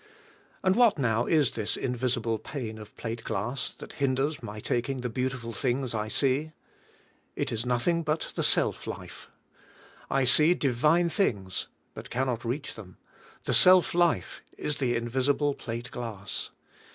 And 0.63 0.75
what 0.75 0.97
now 0.97 1.27
is 1.27 1.51
this 1.51 1.77
invisible 1.77 2.39
pane 2.39 2.79
of 2.79 2.97
plate 2.97 3.23
glass, 3.23 3.69
that 3.75 3.93
hinders 4.01 4.41
my 4.41 4.59
taking 4.59 5.01
the 5.01 5.09
beautiful 5.09 5.53
things 5.53 5.93
I 5.93 6.07
see? 6.07 6.53
It 7.35 7.51
is 7.51 7.67
nothing 7.67 8.01
but 8.01 8.31
the 8.33 8.41
self 8.41 8.87
life; 8.87 9.29
I 10.09 10.23
see 10.23 10.55
divine 10.55 11.11
things 11.11 11.67
but 11.93 12.09
cannot 12.09 12.43
reach 12.43 12.73
them, 12.73 12.97
the 13.43 13.53
self 13.53 13.93
life 13.93 14.41
is 14.57 14.77
the 14.77 14.95
invisible 14.95 15.53
plate 15.53 15.91
glass. 15.91 16.49